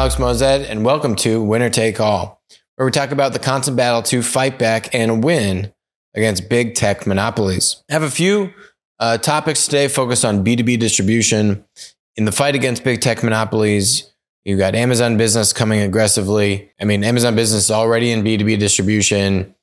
Alex 0.00 0.16
Moazed, 0.16 0.66
and 0.66 0.82
welcome 0.82 1.14
to 1.14 1.42
Winner 1.42 1.68
Take 1.68 2.00
All, 2.00 2.40
where 2.76 2.86
we 2.86 2.90
talk 2.90 3.10
about 3.10 3.34
the 3.34 3.38
constant 3.38 3.76
battle 3.76 4.00
to 4.04 4.22
fight 4.22 4.58
back 4.58 4.94
and 4.94 5.22
win 5.22 5.74
against 6.14 6.48
big 6.48 6.74
tech 6.74 7.06
monopolies. 7.06 7.84
I 7.90 7.92
have 7.92 8.02
a 8.02 8.10
few 8.10 8.50
uh, 8.98 9.18
topics 9.18 9.66
today 9.66 9.88
focused 9.88 10.24
on 10.24 10.42
B2B 10.42 10.78
distribution. 10.78 11.66
In 12.16 12.24
the 12.24 12.32
fight 12.32 12.54
against 12.54 12.82
big 12.82 13.02
tech 13.02 13.22
monopolies, 13.22 14.10
you've 14.46 14.58
got 14.58 14.74
Amazon 14.74 15.18
Business 15.18 15.52
coming 15.52 15.80
aggressively. 15.80 16.72
I 16.80 16.86
mean, 16.86 17.04
Amazon 17.04 17.36
Business 17.36 17.64
is 17.64 17.70
already 17.70 18.10
in 18.10 18.22
B2B 18.22 18.58
distribution, 18.58 19.54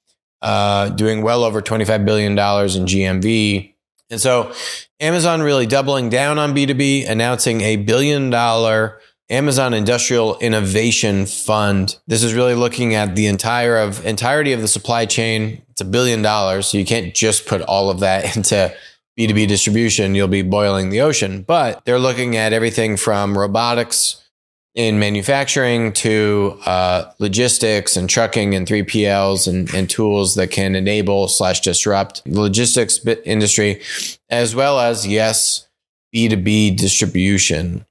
uh, 0.43 0.89
doing 0.89 1.23
well 1.23 1.45
over 1.45 1.63
$25 1.63 2.05
billion 2.05 2.33
in 2.33 2.37
GMV. 2.37 3.73
And 4.11 4.21
so 4.21 4.53
Amazon 4.99 5.41
really 5.41 5.65
doubling 5.65 6.09
down 6.09 6.37
on 6.37 6.53
B2B, 6.53 7.09
announcing 7.09 7.61
a 7.61 7.77
billion 7.77 8.29
dollar 8.29 9.01
Amazon 9.29 9.73
Industrial 9.73 10.37
Innovation 10.39 11.25
Fund. 11.25 11.97
This 12.07 12.23
is 12.23 12.33
really 12.33 12.55
looking 12.55 12.95
at 12.95 13.15
the 13.15 13.27
entire 13.27 13.77
of 13.77 14.05
entirety 14.05 14.53
of 14.53 14.61
the 14.61 14.67
supply 14.69 15.05
chain. 15.05 15.61
It's 15.69 15.81
a 15.81 15.85
billion 15.85 16.21
dollars, 16.21 16.67
so 16.67 16.77
you 16.77 16.85
can't 16.85 17.13
just 17.13 17.45
put 17.45 17.61
all 17.61 17.89
of 17.89 17.99
that 17.99 18.35
into 18.37 18.73
B2B 19.19 19.47
distribution. 19.47 20.15
You'll 20.15 20.29
be 20.29 20.43
boiling 20.43 20.89
the 20.89 21.01
ocean. 21.01 21.41
But 21.41 21.83
they're 21.83 21.99
looking 21.99 22.37
at 22.37 22.53
everything 22.53 22.95
from 22.95 23.37
robotics 23.37 24.23
in 24.75 24.99
manufacturing 24.99 25.91
to 25.91 26.57
uh, 26.65 27.11
logistics 27.17 27.97
and 27.97 28.07
trucking 28.07 28.53
and 28.53 28.67
3PLs 28.67 29.47
and, 29.47 29.73
and 29.73 29.89
tools 29.89 30.35
that 30.35 30.51
can 30.51 30.75
enable 30.75 31.27
slash 31.27 31.61
disrupt 31.61 32.23
the 32.25 32.39
logistics 32.39 33.03
industry, 33.25 33.81
as 34.29 34.53
well 34.55 34.79
as, 34.79 35.05
yes, 35.05 35.67
B2B 36.15 36.77
distribution. 36.77 37.85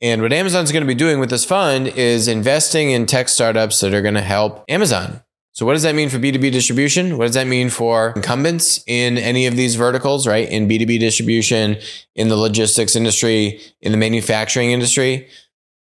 And 0.00 0.22
what 0.22 0.32
Amazon's 0.32 0.70
going 0.70 0.82
to 0.82 0.86
be 0.86 0.94
doing 0.94 1.18
with 1.18 1.30
this 1.30 1.44
fund 1.44 1.88
is 1.88 2.28
investing 2.28 2.90
in 2.90 3.06
tech 3.06 3.28
startups 3.28 3.80
that 3.80 3.92
are 3.92 4.02
going 4.02 4.14
to 4.14 4.20
help 4.20 4.64
Amazon. 4.68 5.22
So, 5.52 5.66
what 5.66 5.72
does 5.72 5.82
that 5.82 5.96
mean 5.96 6.08
for 6.08 6.18
B2B 6.18 6.52
distribution? 6.52 7.18
What 7.18 7.24
does 7.24 7.34
that 7.34 7.48
mean 7.48 7.68
for 7.68 8.12
incumbents 8.14 8.84
in 8.86 9.18
any 9.18 9.46
of 9.46 9.56
these 9.56 9.74
verticals, 9.74 10.24
right? 10.24 10.48
In 10.48 10.68
B2B 10.68 11.00
distribution, 11.00 11.78
in 12.14 12.28
the 12.28 12.36
logistics 12.36 12.94
industry, 12.94 13.60
in 13.80 13.90
the 13.90 13.98
manufacturing 13.98 14.70
industry, 14.70 15.26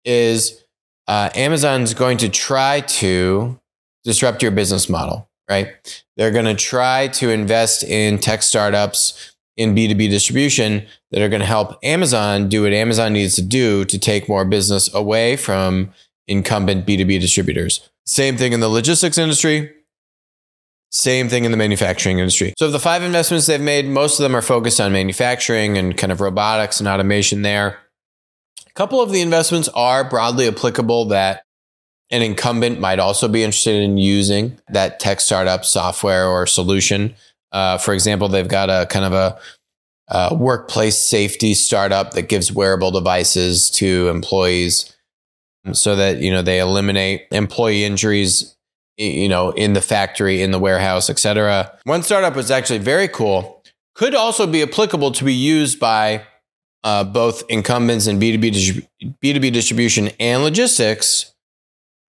is 0.05 0.63
uh, 1.09 1.31
Amazon's 1.35 1.95
going 1.95 2.19
to 2.19 2.29
try 2.29 2.81
to 2.81 3.59
disrupt 4.05 4.43
your 4.43 4.51
business 4.51 4.91
model, 4.91 5.31
right? 5.49 6.05
They're 6.19 6.31
going 6.31 6.45
to 6.45 6.55
try 6.55 7.09
to 7.09 7.31
invest 7.31 7.83
in 7.83 8.19
tech 8.19 8.43
startups 8.43 9.32
in 9.57 9.75
B2B 9.75 10.09
distribution 10.09 10.87
that 11.11 11.23
are 11.23 11.29
going 11.29 11.41
to 11.41 11.47
help 11.47 11.79
Amazon 11.83 12.49
do 12.49 12.63
what 12.63 12.73
Amazon 12.73 13.13
needs 13.13 13.35
to 13.37 13.43
do 13.43 13.85
to 13.85 13.99
take 13.99 14.29
more 14.29 14.45
business 14.45 14.93
away 14.95 15.37
from 15.37 15.93
incumbent 16.27 16.87
B2B 16.87 17.21
distributors. 17.21 17.91
Same 18.07 18.37
thing 18.37 18.53
in 18.53 18.61
the 18.61 18.69
logistics 18.69 19.19
industry. 19.19 19.71
Same 20.91 21.29
thing 21.29 21.45
in 21.45 21.51
the 21.51 21.57
manufacturing 21.57 22.19
industry. 22.19 22.53
So, 22.59 22.67
of 22.67 22.73
the 22.73 22.79
five 22.79 23.03
investments 23.03 23.47
they've 23.47 23.61
made, 23.61 23.87
most 23.87 24.19
of 24.19 24.25
them 24.25 24.37
are 24.37 24.43
focused 24.43 24.79
on 24.79 24.93
manufacturing 24.93 25.79
and 25.79 25.97
kind 25.97 26.13
of 26.13 26.21
robotics 26.21 26.81
and 26.81 26.89
automation 26.89 27.43
there. 27.43 27.79
A 28.67 28.73
couple 28.75 29.01
of 29.01 29.11
the 29.11 29.23
investments 29.23 29.69
are 29.75 30.09
broadly 30.09 30.49
applicable 30.49 31.07
that 31.07 31.45
an 32.11 32.21
incumbent 32.21 32.79
might 32.79 32.99
also 32.99 33.27
be 33.27 33.43
interested 33.43 33.83
in 33.83 33.97
using 33.97 34.59
that 34.69 35.01
tech 35.01 35.21
startup 35.21 35.65
software 35.65 36.27
or 36.27 36.47
solution. 36.47 37.15
Uh, 37.53 37.79
for 37.79 37.95
example, 37.95 38.29
they've 38.29 38.49
got 38.49 38.71
a 38.71 38.87
kind 38.87 39.05
of 39.05 39.13
a, 39.13 39.39
workplace 40.35 40.99
safety 40.99 41.55
startup 41.55 42.13
that 42.13 42.29
gives 42.29 42.53
wearable 42.53 42.91
devices 42.91 43.71
to 43.71 44.09
employees 44.09 44.95
so 45.73 45.97
that 45.97 46.19
you 46.19 46.31
know 46.31 46.43
they 46.43 46.59
eliminate 46.59 47.27
employee 47.31 47.83
injuries 47.83 48.55
you 48.99 49.29
know 49.29 49.53
in 49.53 49.73
the 49.73 49.81
factory 49.81 50.43
in 50.43 50.51
the 50.51 50.59
warehouse 50.59 51.09
etc 51.09 51.79
one 51.85 52.03
startup 52.03 52.37
was 52.37 52.51
actually 52.51 52.79
very 52.79 53.09
cool. 53.09 53.63
Could 53.95 54.15
also 54.15 54.47
be 54.47 54.63
applicable 54.63 55.13
to 55.13 55.25
be 55.25 55.35
used 55.35 55.79
by 55.79 56.25
uh, 56.85 57.05
both 57.05 57.43
incumbents 57.49 58.07
in 58.07 58.19
b2b 58.19 58.87
b2b 59.23 59.53
distribution 59.53 60.11
and 60.19 60.43
logistics. 60.43 61.33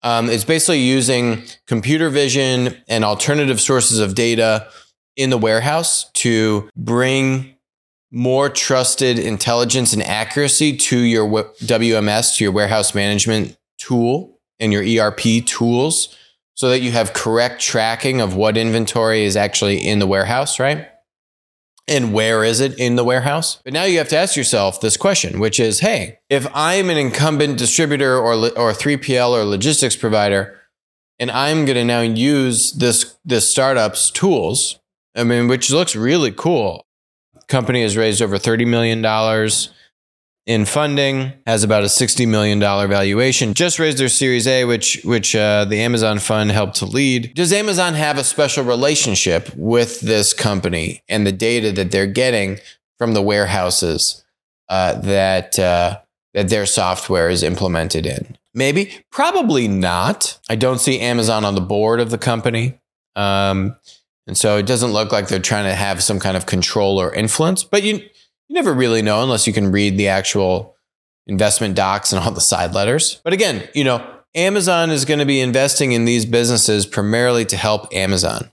Um, 0.01 0.29
it's 0.29 0.43
basically 0.43 0.79
using 0.79 1.43
computer 1.67 2.09
vision 2.09 2.75
and 2.89 3.05
alternative 3.05 3.61
sources 3.61 3.99
of 3.99 4.15
data 4.15 4.67
in 5.15 5.29
the 5.29 5.37
warehouse 5.37 6.09
to 6.13 6.69
bring 6.75 7.55
more 8.11 8.49
trusted 8.49 9.17
intelligence 9.17 9.91
and 9.91 10.03
accuracy 10.03 10.77
to 10.77 10.99
your 10.99 11.27
WMS, 11.27 12.37
to 12.37 12.43
your 12.43 12.53
warehouse 12.53 12.93
management 12.93 13.57
tool 13.77 14.39
and 14.59 14.71
your 14.71 14.83
ERP 14.83 15.45
tools 15.45 16.15
so 16.55 16.69
that 16.69 16.81
you 16.81 16.91
have 16.91 17.13
correct 17.13 17.59
tracking 17.61 18.21
of 18.21 18.35
what 18.35 18.55
inventory 18.55 19.23
is 19.23 19.35
actually 19.35 19.77
in 19.77 19.99
the 19.99 20.07
warehouse, 20.07 20.59
right? 20.59 20.87
And 21.87 22.13
where 22.13 22.43
is 22.43 22.59
it 22.59 22.77
in 22.79 22.95
the 22.95 23.03
warehouse? 23.03 23.59
But 23.63 23.73
now 23.73 23.83
you 23.83 23.97
have 23.97 24.07
to 24.09 24.17
ask 24.17 24.37
yourself 24.37 24.79
this 24.79 24.95
question, 24.95 25.39
which 25.39 25.59
is, 25.59 25.79
hey, 25.79 26.19
if 26.29 26.47
I'm 26.53 26.89
an 26.89 26.97
incumbent 26.97 27.57
distributor 27.57 28.15
or, 28.15 28.33
or 28.33 28.71
3PL 28.71 29.31
or 29.31 29.43
logistics 29.43 29.95
provider, 29.95 30.61
and 31.19 31.29
I'm 31.31 31.65
going 31.65 31.75
to 31.75 31.83
now 31.83 32.01
use 32.01 32.71
this, 32.73 33.17
this 33.25 33.49
startup's 33.49 34.11
tools, 34.11 34.79
I 35.15 35.23
mean, 35.23 35.47
which 35.47 35.69
looks 35.71 35.95
really 35.95 36.31
cool. 36.31 36.85
Company 37.47 37.81
has 37.81 37.97
raised 37.97 38.21
over 38.21 38.37
$30 38.37 38.67
million 38.67 39.03
in 40.45 40.65
funding, 40.65 41.33
has 41.45 41.63
about 41.63 41.83
a 41.83 41.87
$60 41.87 42.27
million 42.27 42.59
valuation, 42.59 43.53
just 43.53 43.79
raised 43.79 43.97
their 43.97 44.09
Series 44.09 44.47
A, 44.47 44.65
which, 44.65 45.01
which 45.03 45.35
uh, 45.35 45.65
the 45.65 45.79
Amazon 45.79 46.19
fund 46.19 46.51
helped 46.51 46.75
to 46.77 46.85
lead. 46.85 47.33
Does 47.33 47.53
Amazon 47.53 47.93
have 47.93 48.17
a 48.17 48.23
special 48.23 48.63
relationship 48.63 49.53
with 49.55 50.01
this 50.01 50.33
company 50.33 51.01
and 51.07 51.25
the 51.25 51.31
data 51.31 51.71
that 51.71 51.91
they're 51.91 52.07
getting 52.07 52.59
from 52.97 53.13
the 53.13 53.21
warehouses 53.21 54.23
uh, 54.69 54.99
that, 55.01 55.57
uh, 55.59 55.99
that 56.33 56.49
their 56.49 56.65
software 56.65 57.29
is 57.29 57.43
implemented 57.43 58.05
in? 58.05 58.37
Maybe, 58.53 59.03
probably 59.11 59.67
not. 59.67 60.39
I 60.49 60.55
don't 60.55 60.79
see 60.79 60.99
Amazon 60.99 61.45
on 61.45 61.55
the 61.55 61.61
board 61.61 61.99
of 61.99 62.11
the 62.11 62.17
company. 62.17 62.79
Um, 63.15 63.75
and 64.27 64.37
so 64.37 64.57
it 64.57 64.65
doesn't 64.65 64.91
look 64.91 65.11
like 65.11 65.27
they're 65.27 65.39
trying 65.39 65.65
to 65.65 65.75
have 65.75 66.01
some 66.01 66.19
kind 66.19 66.37
of 66.37 66.45
control 66.45 66.99
or 66.99 67.13
influence, 67.13 67.63
but 67.63 67.83
you, 67.83 67.95
you 67.95 68.55
never 68.55 68.73
really 68.73 69.01
know 69.01 69.21
unless 69.21 69.47
you 69.47 69.53
can 69.53 69.71
read 69.71 69.97
the 69.97 70.07
actual 70.07 70.75
investment 71.27 71.75
docs 71.75 72.11
and 72.13 72.23
all 72.23 72.31
the 72.31 72.41
side 72.41 72.73
letters. 72.73 73.21
But 73.23 73.33
again, 73.33 73.67
you 73.73 73.83
know, 73.83 74.05
Amazon 74.35 74.89
is 74.89 75.05
going 75.05 75.19
to 75.19 75.25
be 75.25 75.39
investing 75.39 75.91
in 75.91 76.05
these 76.05 76.25
businesses 76.25 76.85
primarily 76.85 77.45
to 77.45 77.57
help 77.57 77.93
Amazon. 77.93 78.51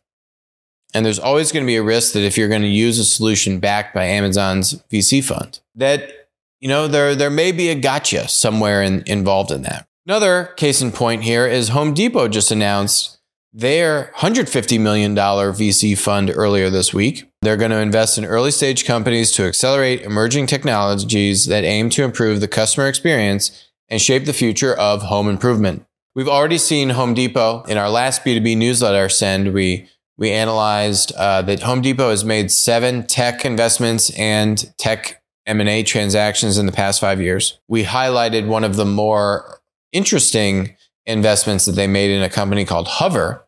And 0.92 1.06
there's 1.06 1.19
always 1.19 1.53
going 1.53 1.64
to 1.64 1.69
be 1.69 1.76
a 1.76 1.82
risk 1.82 2.12
that 2.14 2.25
if 2.25 2.36
you're 2.36 2.48
going 2.48 2.62
to 2.62 2.69
use 2.69 2.98
a 2.98 3.04
solution 3.04 3.60
backed 3.60 3.94
by 3.94 4.04
Amazon's 4.04 4.75
VC 4.91 5.22
fund, 5.22 5.60
that 5.76 6.28
you 6.60 6.69
know 6.69 6.88
there 6.88 7.14
there 7.14 7.30
may 7.30 7.53
be 7.53 7.69
a 7.69 7.76
gotcha 7.76 8.26
somewhere 8.28 8.82
in, 8.82 9.04
involved 9.06 9.53
in 9.53 9.62
that. 9.62 9.86
Another 10.04 10.47
case 10.56 10.82
in 10.82 10.91
point 10.91 11.22
here 11.22 11.47
is 11.47 11.69
Home 11.69 11.94
Depot 11.94 12.26
just 12.26 12.50
announced 12.50 13.19
their 13.52 14.12
$150 14.16 14.80
million 14.80 15.14
VC 15.14 15.98
fund 15.98 16.32
earlier 16.34 16.70
this 16.70 16.94
week. 16.94 17.30
They're 17.42 17.56
going 17.56 17.72
to 17.72 17.78
invest 17.78 18.16
in 18.16 18.24
early 18.24 18.50
stage 18.50 18.84
companies 18.84 19.32
to 19.32 19.44
accelerate 19.44 20.02
emerging 20.02 20.46
technologies 20.46 21.46
that 21.46 21.64
aim 21.64 21.90
to 21.90 22.04
improve 22.04 22.40
the 22.40 22.48
customer 22.48 22.86
experience 22.86 23.68
and 23.88 24.00
shape 24.00 24.24
the 24.24 24.32
future 24.32 24.74
of 24.74 25.02
home 25.02 25.28
improvement. 25.28 25.84
We've 26.14 26.28
already 26.28 26.58
seen 26.58 26.90
Home 26.90 27.14
Depot 27.14 27.62
in 27.64 27.78
our 27.78 27.88
last 27.88 28.24
B2B 28.24 28.56
newsletter 28.56 29.08
send. 29.08 29.52
We 29.52 29.88
we 30.18 30.30
analyzed 30.32 31.12
uh, 31.16 31.40
that 31.42 31.62
Home 31.62 31.80
Depot 31.80 32.10
has 32.10 32.26
made 32.26 32.50
seven 32.50 33.06
tech 33.06 33.46
investments 33.46 34.10
and 34.18 34.70
tech 34.76 35.22
M&A 35.46 35.82
transactions 35.82 36.58
in 36.58 36.66
the 36.66 36.72
past 36.72 37.00
five 37.00 37.22
years. 37.22 37.58
We 37.68 37.84
highlighted 37.84 38.46
one 38.46 38.62
of 38.62 38.76
the 38.76 38.84
more 38.84 39.60
interesting 39.92 40.76
investments 41.06 41.66
that 41.66 41.72
they 41.72 41.86
made 41.86 42.10
in 42.10 42.22
a 42.22 42.30
company 42.30 42.64
called 42.64 42.88
Hover. 42.88 43.47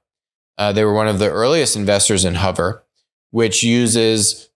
Uh, 0.59 0.73
they 0.73 0.85
were 0.85 0.95
one 0.95 1.09
of 1.09 1.19
the 1.19 1.31
earliest 1.31 1.77
investors 1.77 2.25
in 2.25 2.37
Hover, 2.37 2.85
which 3.31 3.63
uses 3.63 4.51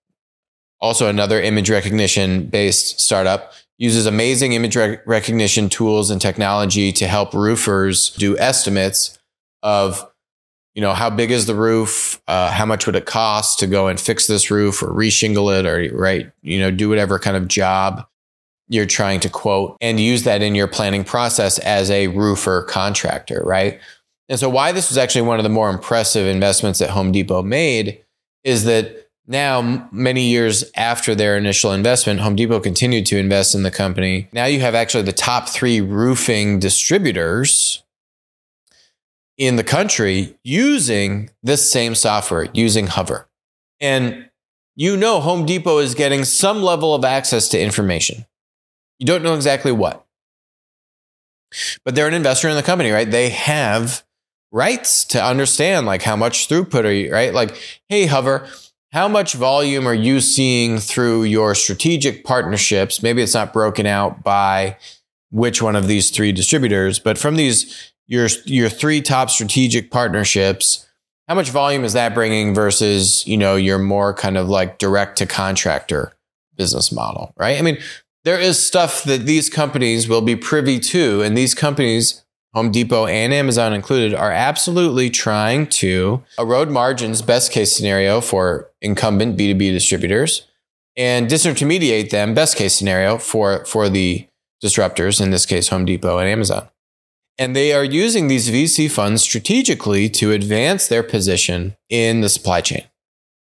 also 0.80 1.08
another 1.08 1.40
image 1.40 1.70
recognition 1.70 2.46
based 2.46 3.00
startup 3.00 3.52
uses 3.78 4.06
amazing 4.06 4.52
image 4.52 4.76
rec- 4.76 5.06
recognition 5.06 5.68
tools 5.68 6.10
and 6.10 6.20
technology 6.20 6.92
to 6.92 7.06
help 7.06 7.34
roofers 7.34 8.10
do 8.10 8.38
estimates 8.38 9.18
of 9.62 10.10
you 10.74 10.82
know 10.82 10.92
how 10.92 11.08
big 11.08 11.30
is 11.30 11.46
the 11.46 11.54
roof 11.54 12.20
uh, 12.28 12.50
how 12.50 12.66
much 12.66 12.86
would 12.86 12.96
it 12.96 13.06
cost 13.06 13.58
to 13.58 13.66
go 13.66 13.88
and 13.88 13.98
fix 13.98 14.26
this 14.26 14.50
roof 14.50 14.82
or 14.82 14.88
reshingle 14.88 15.58
it 15.58 15.66
or 15.66 15.94
right 15.96 16.30
you 16.42 16.58
know 16.58 16.70
do 16.70 16.88
whatever 16.88 17.18
kind 17.18 17.36
of 17.36 17.48
job 17.48 18.06
you're 18.68 18.86
trying 18.86 19.20
to 19.20 19.28
quote 19.28 19.76
and 19.80 20.00
use 20.00 20.24
that 20.24 20.42
in 20.42 20.54
your 20.54 20.66
planning 20.66 21.04
process 21.04 21.58
as 21.60 21.90
a 21.90 22.08
roofer 22.08 22.62
contractor, 22.62 23.42
right? 23.44 23.80
And 24.28 24.38
so, 24.38 24.48
why 24.48 24.72
this 24.72 24.88
was 24.88 24.98
actually 24.98 25.22
one 25.22 25.38
of 25.38 25.44
the 25.44 25.48
more 25.48 25.70
impressive 25.70 26.26
investments 26.26 26.80
that 26.80 26.90
Home 26.90 27.12
Depot 27.12 27.42
made 27.42 28.02
is 28.42 28.64
that 28.64 29.06
now, 29.28 29.88
many 29.90 30.28
years 30.28 30.64
after 30.76 31.14
their 31.14 31.36
initial 31.36 31.72
investment, 31.72 32.20
Home 32.20 32.36
Depot 32.36 32.60
continued 32.60 33.06
to 33.06 33.18
invest 33.18 33.56
in 33.56 33.64
the 33.64 33.72
company. 33.72 34.28
Now 34.32 34.44
you 34.44 34.60
have 34.60 34.76
actually 34.76 35.02
the 35.02 35.12
top 35.12 35.48
three 35.48 35.80
roofing 35.80 36.60
distributors 36.60 37.82
in 39.36 39.56
the 39.56 39.64
country 39.64 40.38
using 40.44 41.30
this 41.42 41.68
same 41.70 41.96
software, 41.96 42.48
using 42.54 42.86
Hover. 42.86 43.28
And 43.80 44.30
you 44.76 44.96
know 44.96 45.20
Home 45.20 45.44
Depot 45.44 45.78
is 45.78 45.96
getting 45.96 46.24
some 46.24 46.62
level 46.62 46.94
of 46.94 47.04
access 47.04 47.48
to 47.48 47.60
information. 47.60 48.26
You 48.98 49.06
don't 49.06 49.22
know 49.22 49.34
exactly 49.34 49.72
what. 49.72 50.04
But 51.84 51.94
they're 51.94 52.08
an 52.08 52.14
investor 52.14 52.48
in 52.48 52.56
the 52.56 52.62
company, 52.62 52.90
right? 52.90 53.10
They 53.10 53.30
have 53.30 54.04
rights 54.52 55.04
to 55.04 55.22
understand 55.22 55.86
like 55.86 56.02
how 56.02 56.16
much 56.16 56.48
throughput 56.48 56.84
are 56.84 56.92
you, 56.92 57.12
right? 57.12 57.32
Like, 57.32 57.56
hey, 57.88 58.06
Hover, 58.06 58.48
how 58.92 59.08
much 59.08 59.34
volume 59.34 59.86
are 59.86 59.94
you 59.94 60.20
seeing 60.20 60.78
through 60.78 61.24
your 61.24 61.54
strategic 61.54 62.24
partnerships? 62.24 63.02
Maybe 63.02 63.22
it's 63.22 63.34
not 63.34 63.52
broken 63.52 63.86
out 63.86 64.22
by 64.22 64.78
which 65.30 65.60
one 65.60 65.76
of 65.76 65.86
these 65.86 66.10
three 66.10 66.32
distributors, 66.32 66.98
but 66.98 67.18
from 67.18 67.36
these 67.36 67.92
your 68.06 68.28
your 68.44 68.68
three 68.68 69.02
top 69.02 69.30
strategic 69.30 69.90
partnerships, 69.90 70.86
how 71.28 71.34
much 71.34 71.50
volume 71.50 71.84
is 71.84 71.92
that 71.94 72.14
bringing 72.14 72.54
versus, 72.54 73.26
you 73.26 73.36
know, 73.36 73.56
your 73.56 73.78
more 73.78 74.14
kind 74.14 74.36
of 74.36 74.48
like 74.48 74.78
direct 74.78 75.18
to 75.18 75.26
contractor 75.26 76.12
business 76.56 76.92
model, 76.92 77.32
right? 77.36 77.58
I 77.58 77.62
mean, 77.62 77.78
there 78.26 78.38
is 78.38 78.64
stuff 78.64 79.04
that 79.04 79.24
these 79.24 79.48
companies 79.48 80.08
will 80.08 80.20
be 80.20 80.36
privy 80.36 80.78
to 80.80 81.22
and 81.22 81.38
these 81.38 81.54
companies 81.54 82.24
Home 82.56 82.70
Depot 82.70 83.04
and 83.04 83.34
Amazon 83.34 83.74
included, 83.74 84.14
are 84.14 84.32
absolutely 84.32 85.10
trying 85.10 85.66
to 85.66 86.24
erode 86.38 86.70
margins, 86.70 87.20
best 87.20 87.52
case 87.52 87.70
scenario 87.70 88.22
for 88.22 88.70
incumbent 88.80 89.36
B2B 89.36 89.72
distributors, 89.72 90.46
and 90.96 91.28
disintermediate 91.28 92.08
them, 92.08 92.32
best 92.32 92.56
case 92.56 92.74
scenario 92.74 93.18
for, 93.18 93.62
for 93.66 93.90
the 93.90 94.26
disruptors, 94.64 95.20
in 95.20 95.32
this 95.32 95.44
case, 95.44 95.68
Home 95.68 95.84
Depot 95.84 96.16
and 96.16 96.30
Amazon. 96.30 96.66
And 97.36 97.54
they 97.54 97.74
are 97.74 97.84
using 97.84 98.28
these 98.28 98.48
VC 98.48 98.90
funds 98.90 99.20
strategically 99.22 100.08
to 100.08 100.32
advance 100.32 100.88
their 100.88 101.02
position 101.02 101.76
in 101.90 102.22
the 102.22 102.30
supply 102.30 102.62
chain. 102.62 102.84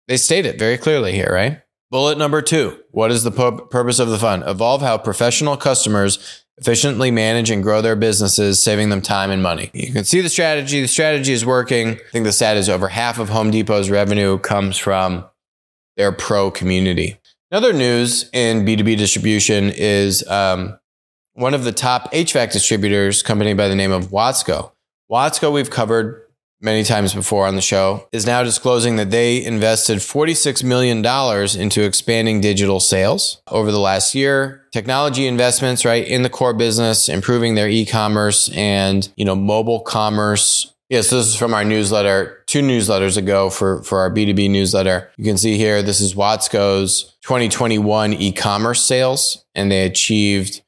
They 0.07 0.17
state 0.17 0.47
it 0.47 0.61
very 0.61 0.79
clearly 0.79 1.11
here, 1.11 1.31
right? 1.33 1.61
Bullet 1.93 2.17
number 2.17 2.41
two 2.41 2.79
What 2.91 3.11
is 3.11 3.23
the 3.23 3.31
purpose 3.31 3.99
of 3.99 4.09
the 4.09 4.19
fund? 4.19 4.45
Evolve 4.47 4.81
how 4.81 4.97
professional 4.97 5.59
customers 5.59 6.43
efficiently 6.57 7.11
manage 7.11 7.51
and 7.51 7.63
grow 7.63 7.83
their 7.83 7.97
businesses, 7.97 8.63
saving 8.63 8.89
them 8.89 9.03
time 9.03 9.31
and 9.31 9.43
money. 9.43 9.71
You 9.75 9.93
can 9.93 10.05
see 10.05 10.23
the 10.23 10.31
strategy. 10.31 10.81
The 10.81 10.89
strategy 10.89 11.35
is 11.35 11.45
working. 11.45 11.89
I 11.91 12.11
think 12.11 12.25
the 12.25 12.33
stat 12.33 12.57
is 12.57 12.71
over 12.71 12.89
half 12.89 13.19
of 13.19 13.29
Home 13.29 13.51
Depot's 13.51 13.91
revenue 13.91 14.39
comes 14.39 14.79
from 14.79 15.27
their 15.99 16.13
pro 16.13 16.51
community. 16.51 17.19
Another 17.51 17.75
news 17.75 18.31
in 18.33 18.65
B2B 18.65 18.97
distribution 18.97 19.71
is 19.75 20.27
um, 20.29 20.79
one 21.35 21.53
of 21.53 21.65
the 21.65 21.73
top 21.73 22.11
HVAC 22.13 22.53
distributors, 22.53 23.23
company 23.23 23.53
by 23.53 23.69
the 23.69 23.77
name 23.77 23.93
of 23.93 24.07
Watsco. 24.07 24.73
Watsco, 25.11 25.53
we've 25.53 25.69
covered 25.69 26.22
many 26.63 26.85
times 26.85 27.13
before 27.13 27.47
on 27.47 27.57
the 27.57 27.61
show, 27.61 28.09
is 28.13 28.25
now 28.25 28.43
disclosing 28.43 28.97
that 28.97 29.11
they 29.11 29.45
invested 29.45 29.99
$46 29.99 30.63
million 30.65 31.05
into 31.61 31.83
expanding 31.83 32.41
digital 32.41 32.81
sales 32.81 33.43
over 33.49 33.73
the 33.73 33.81
last 33.81 34.15
year. 34.15 34.65
Technology 34.73 35.27
investments, 35.27 35.85
right, 35.85 36.07
in 36.07 36.23
the 36.23 36.31
core 36.31 36.55
business, 36.55 37.09
improving 37.09 37.55
their 37.55 37.69
e-commerce 37.69 38.49
and, 38.55 39.13
you 39.17 39.25
know, 39.25 39.37
mobile 39.37 39.81
commerce. 39.81 40.73
Yes, 40.89 41.11
this 41.11 41.27
is 41.27 41.37
from 41.37 41.55
our 41.55 41.65
newsletter 41.65 42.43
two 42.47 42.61
newsletters 42.61 43.17
ago 43.17 43.49
for, 43.49 43.83
for 43.83 44.01
our 44.01 44.11
B2B 44.11 44.51
newsletter. 44.51 45.11
You 45.17 45.25
can 45.25 45.39
see 45.39 45.57
here, 45.57 45.83
this 45.83 46.01
is 46.01 46.15
Watsco's 46.15 47.17
2021 47.23 48.13
e-commerce 48.13 48.83
sales, 48.83 49.45
and 49.55 49.71
they 49.71 49.87
achieved 49.87 50.62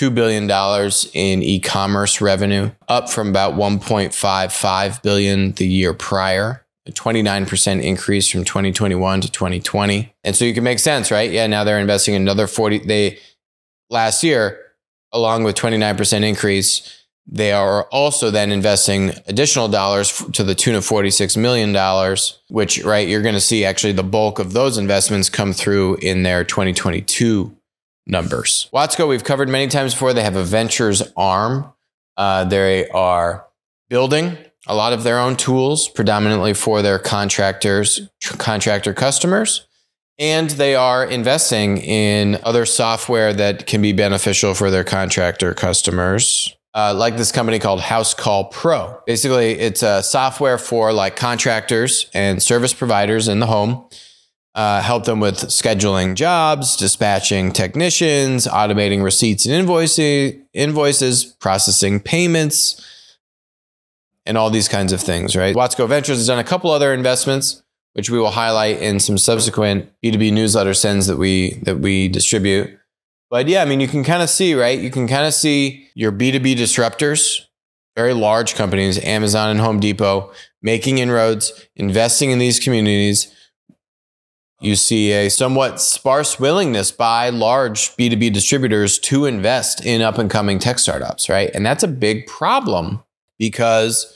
$2 0.00 0.14
billion 0.14 0.50
in 1.12 1.42
e-commerce 1.42 2.20
revenue, 2.20 2.70
up 2.88 3.10
from 3.10 3.28
about 3.28 3.54
1.55 3.54 5.02
billion 5.02 5.52
the 5.52 5.66
year 5.66 5.92
prior. 5.92 6.64
A 6.86 6.92
29% 6.92 7.82
increase 7.82 8.28
from 8.30 8.44
2021 8.44 9.20
to 9.20 9.30
2020. 9.30 10.14
And 10.24 10.34
so 10.34 10.46
you 10.46 10.54
can 10.54 10.64
make 10.64 10.78
sense, 10.78 11.10
right? 11.10 11.30
Yeah, 11.30 11.46
now 11.46 11.62
they're 11.64 11.78
investing 11.78 12.14
another 12.14 12.46
40 12.46 12.78
they 12.86 13.18
last 13.90 14.24
year 14.24 14.58
along 15.12 15.44
with 15.44 15.56
29% 15.56 16.22
increase 16.22 17.00
they 17.32 17.52
are 17.52 17.84
also 17.84 18.30
then 18.30 18.50
investing 18.50 19.12
additional 19.28 19.68
dollars 19.68 20.24
to 20.32 20.42
the 20.42 20.54
tune 20.54 20.74
of 20.74 20.82
$46 20.82 21.36
million, 21.36 22.16
which, 22.48 22.82
right, 22.84 23.06
you're 23.06 23.22
going 23.22 23.36
to 23.36 23.40
see 23.40 23.64
actually 23.64 23.92
the 23.92 24.02
bulk 24.02 24.40
of 24.40 24.52
those 24.52 24.76
investments 24.76 25.30
come 25.30 25.52
through 25.52 25.96
in 25.96 26.24
their 26.24 26.42
2022 26.42 27.56
numbers. 28.10 28.68
Watsco, 28.72 29.08
we've 29.08 29.24
covered 29.24 29.48
many 29.48 29.68
times 29.68 29.94
before. 29.94 30.12
They 30.12 30.22
have 30.22 30.36
a 30.36 30.44
ventures 30.44 31.02
arm. 31.16 31.72
Uh, 32.16 32.44
they 32.44 32.88
are 32.90 33.46
building 33.88 34.36
a 34.66 34.74
lot 34.74 34.92
of 34.92 35.02
their 35.02 35.18
own 35.18 35.36
tools, 35.36 35.88
predominantly 35.88 36.54
for 36.54 36.82
their 36.82 36.98
contractors, 36.98 38.08
contractor 38.22 38.92
customers. 38.92 39.66
And 40.18 40.50
they 40.50 40.74
are 40.74 41.04
investing 41.04 41.78
in 41.78 42.38
other 42.42 42.66
software 42.66 43.32
that 43.32 43.66
can 43.66 43.80
be 43.80 43.92
beneficial 43.92 44.52
for 44.54 44.70
their 44.70 44.84
contractor 44.84 45.54
customers. 45.54 46.54
Uh, 46.72 46.94
like 46.94 47.16
this 47.16 47.32
company 47.32 47.58
called 47.58 47.80
Housecall 47.80 48.50
Pro. 48.52 49.00
Basically, 49.04 49.58
it's 49.58 49.82
a 49.82 50.04
software 50.04 50.56
for 50.56 50.92
like 50.92 51.16
contractors 51.16 52.08
and 52.14 52.40
service 52.40 52.72
providers 52.72 53.26
in 53.26 53.40
the 53.40 53.46
home 53.46 53.88
uh, 54.54 54.82
help 54.82 55.04
them 55.04 55.20
with 55.20 55.36
scheduling 55.36 56.14
jobs, 56.14 56.76
dispatching 56.76 57.52
technicians, 57.52 58.46
automating 58.46 59.02
receipts 59.02 59.46
and 59.46 59.68
invoicing, 59.68 60.42
invoices, 60.52 61.24
processing 61.24 62.00
payments, 62.00 62.84
and 64.26 64.36
all 64.36 64.50
these 64.50 64.68
kinds 64.68 64.92
of 64.92 65.00
things, 65.00 65.36
right? 65.36 65.54
Watsco 65.54 65.88
Ventures 65.88 66.18
has 66.18 66.26
done 66.26 66.38
a 66.38 66.44
couple 66.44 66.70
other 66.70 66.92
investments, 66.92 67.62
which 67.94 68.10
we 68.10 68.18
will 68.18 68.30
highlight 68.30 68.80
in 68.80 69.00
some 69.00 69.18
subsequent 69.18 69.90
B2B 70.02 70.32
newsletter 70.32 70.74
sends 70.74 71.06
that 71.06 71.16
we 71.16 71.54
that 71.62 71.78
we 71.78 72.08
distribute. 72.08 72.76
But 73.30 73.46
yeah, 73.46 73.62
I 73.62 73.64
mean, 73.64 73.78
you 73.80 73.88
can 73.88 74.02
kind 74.02 74.22
of 74.22 74.30
see, 74.30 74.54
right? 74.54 74.78
You 74.78 74.90
can 74.90 75.06
kind 75.06 75.26
of 75.26 75.32
see 75.32 75.88
your 75.94 76.10
B2B 76.10 76.56
disruptors, 76.56 77.42
very 77.96 78.12
large 78.12 78.56
companies, 78.56 79.02
Amazon 79.04 79.50
and 79.50 79.60
Home 79.60 79.78
Depot, 79.78 80.32
making 80.60 80.98
inroads, 80.98 81.68
investing 81.76 82.32
in 82.32 82.40
these 82.40 82.58
communities 82.58 83.32
you 84.60 84.76
see 84.76 85.12
a 85.12 85.30
somewhat 85.30 85.80
sparse 85.80 86.38
willingness 86.38 86.92
by 86.92 87.30
large 87.30 87.96
B2B 87.96 88.32
distributors 88.32 88.98
to 89.00 89.24
invest 89.24 89.84
in 89.84 90.02
up 90.02 90.18
and 90.18 90.30
coming 90.30 90.58
tech 90.58 90.78
startups, 90.78 91.28
right? 91.30 91.50
And 91.54 91.64
that's 91.64 91.82
a 91.82 91.88
big 91.88 92.26
problem 92.26 93.02
because 93.38 94.14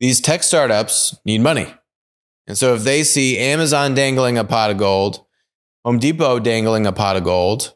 these 0.00 0.20
tech 0.20 0.42
startups 0.42 1.16
need 1.24 1.40
money. 1.40 1.72
And 2.48 2.58
so 2.58 2.74
if 2.74 2.82
they 2.82 3.04
see 3.04 3.38
Amazon 3.38 3.94
dangling 3.94 4.36
a 4.36 4.44
pot 4.44 4.70
of 4.70 4.78
gold, 4.78 5.24
Home 5.84 5.98
Depot 5.98 6.40
dangling 6.40 6.86
a 6.86 6.92
pot 6.92 7.16
of 7.16 7.24
gold, 7.24 7.74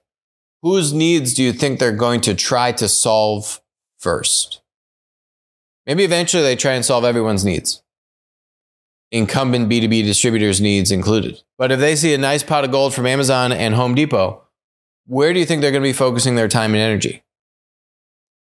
whose 0.63 0.93
needs 0.93 1.35
do 1.35 1.43
you 1.43 1.53
think 1.53 1.79
they're 1.79 1.93
going 1.93 2.21
to 2.23 2.35
try 2.35 2.73
to 2.73 2.89
solve 2.89 3.61
first? 3.99 4.61
Maybe 5.87 6.05
eventually 6.05 6.43
they 6.43 6.57
try 6.57 6.73
and 6.73 6.85
solve 6.85 7.05
everyone's 7.05 7.45
needs 7.45 7.83
incumbent 9.11 9.71
B2B 9.71 10.05
distributors' 10.05 10.61
needs 10.61 10.91
included. 10.91 11.41
But 11.57 11.73
if 11.73 11.81
they 11.81 11.97
see 11.97 12.15
a 12.15 12.19
nice 12.19 12.43
pot 12.43 12.65
of 12.65 12.71
gold 12.71 12.95
from 12.95 13.07
Amazon 13.07 13.53
and 13.53 13.75
Home 13.75 13.95
Depot, 13.95 14.43
where 15.07 15.33
do 15.33 15.41
you 15.41 15.47
think 15.47 15.62
they're 15.62 15.71
going 15.71 15.83
to 15.83 15.88
be 15.88 15.95
focusing 15.95 16.35
their 16.35 16.49
time 16.49 16.75
and 16.75 16.83
energy? 16.83 17.23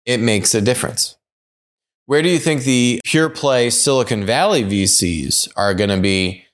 It 0.05 0.19
makes 0.19 0.53
a 0.53 0.61
difference. 0.61 1.17
Where 2.05 2.21
do 2.21 2.29
you 2.29 2.39
think 2.39 2.63
the 2.63 3.01
pure 3.03 3.29
play 3.29 3.69
Silicon 3.69 4.25
Valley 4.25 4.63
VCs 4.63 5.47
are 5.55 5.73
going 5.73 5.89
to 5.89 5.99
be 5.99 6.45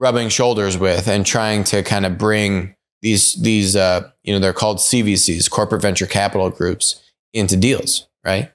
rubbing 0.00 0.28
shoulders 0.28 0.76
with 0.76 1.08
and 1.08 1.24
trying 1.24 1.64
to 1.64 1.82
kind 1.82 2.06
of 2.06 2.18
bring 2.18 2.74
these 3.02 3.34
these 3.40 3.76
uh, 3.76 4.10
you 4.22 4.32
know 4.32 4.38
they're 4.38 4.52
called 4.52 4.78
CVCs, 4.78 5.50
corporate 5.50 5.82
venture 5.82 6.06
capital 6.06 6.50
groups, 6.50 7.02
into 7.32 7.56
deals, 7.56 8.08
right? 8.24 8.52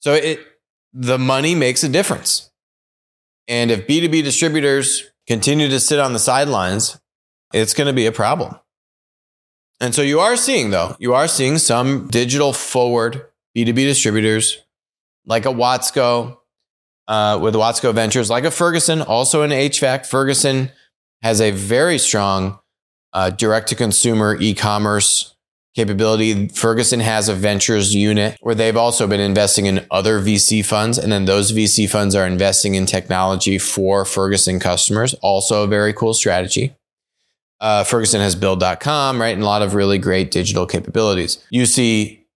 So 0.00 0.14
it 0.14 0.40
the 0.92 1.18
money 1.18 1.54
makes 1.54 1.82
a 1.82 1.88
difference. 1.88 2.50
And 3.48 3.70
if 3.70 3.86
B2B 3.86 4.22
distributors 4.22 5.04
continue 5.26 5.68
to 5.68 5.80
sit 5.80 5.98
on 5.98 6.12
the 6.12 6.18
sidelines, 6.18 7.00
it's 7.52 7.74
going 7.74 7.86
to 7.86 7.92
be 7.92 8.06
a 8.06 8.12
problem. 8.12 8.56
And 9.80 9.94
so 9.94 10.02
you 10.02 10.20
are 10.20 10.36
seeing, 10.36 10.70
though, 10.70 10.96
you 10.98 11.14
are 11.14 11.26
seeing 11.26 11.58
some 11.58 12.06
digital 12.08 12.52
forward 12.52 13.26
B2B 13.56 13.74
distributors 13.74 14.58
like 15.26 15.44
a 15.44 15.50
Watsco 15.50 16.38
uh, 17.08 17.38
with 17.42 17.54
Watsco 17.54 17.92
Ventures, 17.92 18.30
like 18.30 18.44
a 18.44 18.50
Ferguson, 18.50 19.02
also 19.02 19.42
in 19.42 19.50
HVAC. 19.50 20.06
Ferguson 20.06 20.70
has 21.22 21.40
a 21.40 21.50
very 21.50 21.98
strong 21.98 22.58
uh, 23.12 23.30
direct 23.30 23.68
to 23.68 23.74
consumer 23.74 24.36
e 24.40 24.54
commerce 24.54 25.31
capability. 25.74 26.48
Ferguson 26.48 27.00
has 27.00 27.28
a 27.28 27.34
ventures 27.34 27.94
unit 27.94 28.36
where 28.40 28.54
they've 28.54 28.76
also 28.76 29.06
been 29.06 29.20
investing 29.20 29.66
in 29.66 29.86
other 29.90 30.20
VC 30.20 30.64
funds. 30.64 30.98
And 30.98 31.10
then 31.10 31.24
those 31.24 31.52
VC 31.52 31.88
funds 31.88 32.14
are 32.14 32.26
investing 32.26 32.74
in 32.74 32.86
technology 32.86 33.58
for 33.58 34.04
Ferguson 34.04 34.60
customers. 34.60 35.14
Also 35.22 35.64
a 35.64 35.66
very 35.66 35.92
cool 35.92 36.14
strategy. 36.14 36.74
Uh, 37.60 37.84
Ferguson 37.84 38.20
has 38.20 38.34
build.com, 38.34 39.20
right? 39.20 39.34
And 39.34 39.42
a 39.42 39.46
lot 39.46 39.62
of 39.62 39.74
really 39.74 39.98
great 39.98 40.30
digital 40.30 40.66
capabilities. 40.66 41.44
You 41.50 41.64
see 41.64 42.26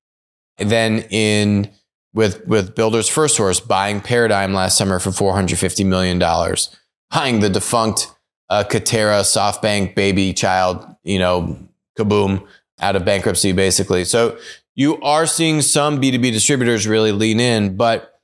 then 0.59 1.01
in 1.11 1.71
with 2.15 2.47
with 2.47 2.75
Builders 2.75 3.11
FirstSource 3.11 3.67
buying 3.67 4.01
Paradigm 4.01 4.55
last 4.55 4.79
summer 4.79 4.99
for 4.99 5.11
$450 5.11 5.85
million, 5.85 6.19
buying 6.19 7.41
the 7.41 7.51
defunct 7.51 8.11
uh, 8.49 8.65
Katerra 8.65 9.21
SoftBank 9.23 9.95
baby 9.95 10.33
child, 10.33 10.87
you 11.03 11.19
know, 11.19 11.59
kaboom, 11.99 12.47
out 12.81 12.97
of 12.97 13.05
bankruptcy, 13.05 13.53
basically. 13.53 14.05
So 14.05 14.39
you 14.75 15.01
are 15.01 15.27
seeing 15.27 15.63
some 15.63 16.01
B2B 16.01 16.33
distributors 16.33 16.87
really 16.87 17.13
lean 17.13 17.41
in, 17.41 17.77
but 17.77 18.21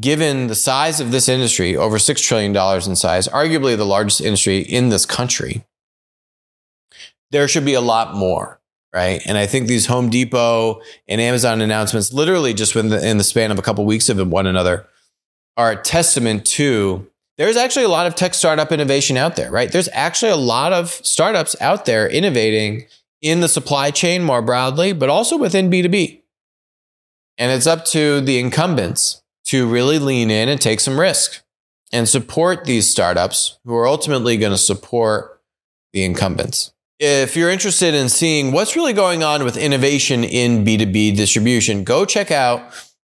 given 0.00 0.46
the 0.46 0.54
size 0.54 1.00
of 1.00 1.10
this 1.10 1.28
industry, 1.28 1.76
over 1.76 1.98
$6 1.98 2.22
trillion 2.26 2.56
in 2.56 2.96
size, 2.96 3.28
arguably 3.28 3.76
the 3.76 3.84
largest 3.84 4.20
industry 4.20 4.58
in 4.58 4.88
this 4.88 5.04
country, 5.04 5.64
there 7.30 7.46
should 7.48 7.64
be 7.64 7.74
a 7.74 7.80
lot 7.80 8.14
more, 8.14 8.60
right? 8.94 9.20
And 9.26 9.36
I 9.36 9.46
think 9.46 9.66
these 9.66 9.86
Home 9.86 10.08
Depot 10.08 10.80
and 11.06 11.20
Amazon 11.20 11.60
announcements, 11.60 12.12
literally 12.12 12.54
just 12.54 12.74
within 12.74 12.90
the, 12.90 13.06
in 13.06 13.18
the 13.18 13.24
span 13.24 13.50
of 13.50 13.58
a 13.58 13.62
couple 13.62 13.84
of 13.84 13.88
weeks 13.88 14.08
of 14.08 14.26
one 14.28 14.46
another, 14.46 14.86
are 15.56 15.72
a 15.72 15.76
testament 15.76 16.44
to 16.46 17.06
there's 17.36 17.56
actually 17.56 17.84
a 17.84 17.88
lot 17.88 18.06
of 18.06 18.14
tech 18.14 18.32
startup 18.32 18.70
innovation 18.70 19.16
out 19.16 19.34
there, 19.34 19.50
right? 19.50 19.70
There's 19.70 19.88
actually 19.92 20.30
a 20.30 20.36
lot 20.36 20.72
of 20.72 20.90
startups 20.90 21.56
out 21.60 21.84
there 21.84 22.08
innovating 22.08 22.86
in 23.24 23.40
the 23.40 23.48
supply 23.48 23.90
chain 23.90 24.22
more 24.22 24.42
broadly, 24.42 24.92
but 24.92 25.08
also 25.08 25.38
within 25.38 25.70
B2B. 25.70 26.20
And 27.38 27.50
it's 27.50 27.66
up 27.66 27.86
to 27.86 28.20
the 28.20 28.38
incumbents 28.38 29.22
to 29.46 29.66
really 29.66 29.98
lean 29.98 30.30
in 30.30 30.50
and 30.50 30.60
take 30.60 30.78
some 30.78 31.00
risk 31.00 31.42
and 31.90 32.06
support 32.06 32.66
these 32.66 32.88
startups 32.88 33.58
who 33.64 33.74
are 33.74 33.88
ultimately 33.88 34.36
going 34.36 34.52
to 34.52 34.58
support 34.58 35.40
the 35.94 36.04
incumbents. 36.04 36.72
If 37.00 37.34
you're 37.34 37.50
interested 37.50 37.94
in 37.94 38.10
seeing 38.10 38.52
what's 38.52 38.76
really 38.76 38.92
going 38.92 39.24
on 39.24 39.42
with 39.42 39.56
innovation 39.56 40.22
in 40.22 40.62
B2B 40.62 41.16
distribution, 41.16 41.82
go 41.82 42.04
check 42.04 42.30
out 42.30 42.62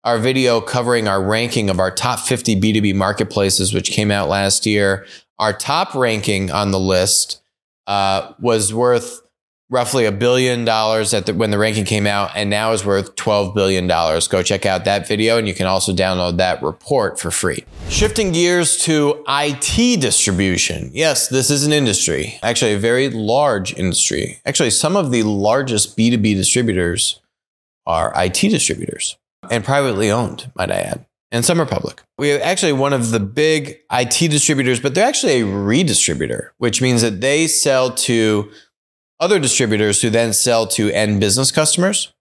our 0.06 0.18
video 0.18 0.62
covering 0.62 1.10
our 1.10 1.22
ranking 1.22 1.70
of 1.70 1.80
our 1.80 1.92
top 1.92 2.20
50 2.20 2.60
B2B 2.60 2.96
marketplaces, 2.96 3.74
which 3.74 3.92
came 3.92 4.12
out 4.12 4.30
last 4.30 4.66
year. 4.66 5.06
Our 5.40 5.52
top 5.52 5.94
ranking 5.94 6.52
on 6.52 6.72
the 6.72 6.80
list 6.80 7.42
uh, 7.86 8.34
was 8.40 8.74
worth 8.74 9.25
roughly 9.70 10.06
a 10.06 10.12
billion 10.12 10.64
dollars 10.64 11.14
at 11.14 11.26
the, 11.26 11.34
when 11.34 11.52
the 11.52 11.58
ranking 11.58 11.86
came 11.86 12.06
out 12.06 12.32
and 12.36 12.50
now 12.50 12.72
is 12.72 12.86
worth 12.86 13.16
$12 13.16 13.56
billion. 13.56 13.88
Go 13.88 14.44
check 14.44 14.66
out 14.66 14.86
that 14.86 15.08
video 15.08 15.38
and 15.38 15.48
you 15.48 15.54
can 15.54 15.66
also 15.66 15.94
download 15.94 16.38
that 16.38 16.62
report 16.62 17.20
for 17.20 17.32
free. 17.32 17.66
Shifting 17.90 18.32
gears 18.32 18.78
to 18.84 19.24
IT 19.28 20.00
distribution. 20.00 20.92
Yes, 20.94 21.28
this 21.28 21.50
is 21.50 21.66
an 21.66 21.74
industry, 21.74 22.38
actually 22.44 22.74
a 22.74 22.80
very 22.80 23.10
large 23.10 23.74
industry. 23.78 24.40
Actually, 24.46 24.70
some 24.70 24.96
of 24.96 25.12
the 25.12 25.24
largest 25.24 25.98
B2B 25.98 26.36
distributors 26.36 27.22
are 27.88 28.14
IT 28.16 28.40
distributors 28.50 29.18
and 29.50 29.64
privately 29.64 30.12
owned, 30.12 30.52
might 30.56 30.72
I 30.72 30.76
add. 30.76 31.06
And 31.32 31.44
some 31.44 31.60
are 31.60 31.66
public. 31.66 32.02
We 32.18 32.30
have 32.30 32.42
actually 32.42 32.74
one 32.74 32.94
of 32.94 33.12
the 33.12 33.20
big 33.20 33.80
IT 33.92 34.32
distributors, 34.32 34.80
but 34.80 34.96
they're 34.96 35.08
actually 35.08 35.42
a 35.42 35.46
redistributor, 35.46 36.50
which 36.60 36.82
means 36.82 37.02
that 37.02 37.20
they 37.20 37.48
sell 37.48 37.92
to 37.92 38.50
other 39.20 39.40
distributors 39.40 40.02
who 40.02 40.10
then 40.10 40.34
sell 40.34 40.68
to 40.68 40.92
end 40.92 41.20
business 41.20 41.52
customers. 41.52 42.14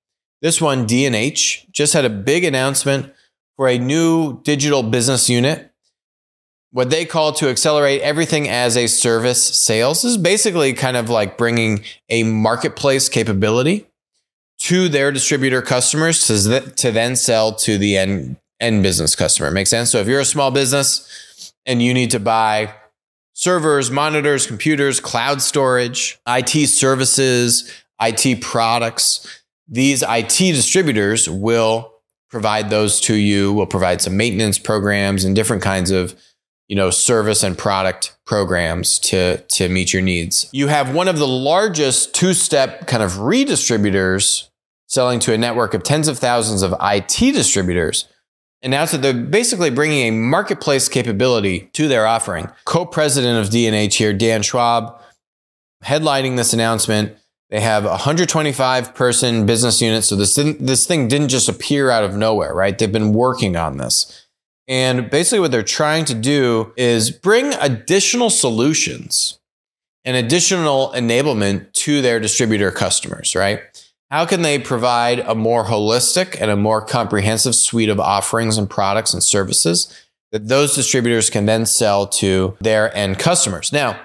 This 0.42 0.60
one, 0.60 0.86
D&H, 0.86 1.66
just 1.72 1.92
had 1.92 2.04
a 2.04 2.10
big 2.10 2.44
announcement 2.44 3.12
for 3.56 3.68
a 3.68 3.78
new 3.78 4.42
digital 4.42 4.82
business 4.82 5.30
unit. 5.30 5.72
What 6.70 6.90
they 6.90 7.04
call 7.04 7.32
to 7.34 7.48
accelerate 7.48 8.02
everything 8.02 8.48
as 8.48 8.76
a 8.76 8.88
service 8.88 9.42
sales 9.42 10.02
this 10.02 10.12
is 10.12 10.18
basically 10.18 10.72
kind 10.72 10.96
of 10.96 11.08
like 11.08 11.38
bringing 11.38 11.84
a 12.08 12.24
marketplace 12.24 13.08
capability 13.08 13.86
to 14.58 14.88
their 14.88 15.12
distributor 15.12 15.62
customers 15.62 16.26
to, 16.26 16.60
to 16.60 16.90
then 16.90 17.16
sell 17.16 17.52
to 17.52 17.78
the 17.78 17.96
end, 17.96 18.36
end 18.60 18.82
business 18.82 19.14
customer. 19.14 19.50
Makes 19.50 19.70
sense? 19.70 19.90
So 19.90 19.98
if 19.98 20.08
you're 20.08 20.20
a 20.20 20.24
small 20.24 20.50
business 20.50 21.52
and 21.64 21.80
you 21.80 21.94
need 21.94 22.10
to 22.10 22.20
buy 22.20 22.74
servers, 23.34 23.90
monitors, 23.90 24.46
computers, 24.46 25.00
cloud 25.00 25.42
storage, 25.42 26.18
IT 26.26 26.68
services, 26.68 27.70
IT 28.00 28.40
products. 28.40 29.42
These 29.68 30.02
IT 30.06 30.36
distributors 30.38 31.28
will 31.28 31.92
provide 32.30 32.70
those 32.70 33.00
to 33.02 33.14
you, 33.14 33.52
will 33.52 33.66
provide 33.66 34.00
some 34.00 34.16
maintenance 34.16 34.58
programs 34.58 35.24
and 35.24 35.36
different 35.36 35.62
kinds 35.62 35.90
of 35.90 36.16
you 36.68 36.76
know 36.76 36.90
service 36.90 37.42
and 37.42 37.58
product 37.58 38.16
programs 38.24 38.98
to 38.98 39.38
to 39.38 39.68
meet 39.68 39.92
your 39.92 40.02
needs. 40.02 40.48
You 40.52 40.68
have 40.68 40.94
one 40.94 41.08
of 41.08 41.18
the 41.18 41.28
largest 41.28 42.14
two-step 42.14 42.86
kind 42.86 43.02
of 43.02 43.12
redistributors 43.12 44.48
selling 44.86 45.18
to 45.20 45.32
a 45.32 45.38
network 45.38 45.74
of 45.74 45.82
tens 45.82 46.08
of 46.08 46.18
thousands 46.18 46.62
of 46.62 46.74
IT 46.80 47.16
distributors 47.34 48.06
announced 48.64 48.92
that 48.92 49.02
they're 49.02 49.12
basically 49.12 49.70
bringing 49.70 50.08
a 50.08 50.10
marketplace 50.10 50.88
capability 50.88 51.68
to 51.74 51.86
their 51.86 52.06
offering. 52.06 52.48
Co-president 52.64 53.38
of 53.44 53.50
D&H 53.50 53.96
here, 53.96 54.12
Dan 54.12 54.42
Schwab, 54.42 55.00
headlining 55.84 56.36
this 56.36 56.52
announcement. 56.52 57.16
They 57.50 57.60
have 57.60 57.84
125 57.84 58.94
person 58.94 59.46
business 59.46 59.80
unit. 59.80 60.02
So 60.02 60.16
this, 60.16 60.34
this 60.34 60.86
thing 60.86 61.08
didn't 61.08 61.28
just 61.28 61.48
appear 61.48 61.90
out 61.90 62.02
of 62.02 62.16
nowhere, 62.16 62.54
right? 62.54 62.76
They've 62.76 62.90
been 62.90 63.12
working 63.12 63.54
on 63.54 63.76
this. 63.76 64.26
And 64.66 65.10
basically 65.10 65.40
what 65.40 65.50
they're 65.50 65.62
trying 65.62 66.06
to 66.06 66.14
do 66.14 66.72
is 66.76 67.10
bring 67.10 67.52
additional 67.54 68.30
solutions 68.30 69.38
and 70.06 70.16
additional 70.16 70.90
enablement 70.94 71.72
to 71.72 72.00
their 72.00 72.18
distributor 72.18 72.70
customers, 72.70 73.34
right? 73.34 73.60
How 74.14 74.24
can 74.24 74.42
they 74.42 74.60
provide 74.60 75.18
a 75.18 75.34
more 75.34 75.64
holistic 75.64 76.40
and 76.40 76.48
a 76.48 76.54
more 76.54 76.80
comprehensive 76.80 77.56
suite 77.56 77.88
of 77.88 77.98
offerings 77.98 78.56
and 78.56 78.70
products 78.70 79.12
and 79.12 79.20
services 79.20 79.92
that 80.30 80.46
those 80.46 80.76
distributors 80.76 81.30
can 81.30 81.46
then 81.46 81.66
sell 81.66 82.06
to 82.06 82.56
their 82.60 82.96
end 82.96 83.18
customers? 83.18 83.72
Now, 83.72 83.98